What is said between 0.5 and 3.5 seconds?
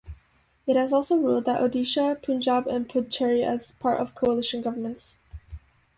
It has also ruled Odisha, Punjab and Puducherry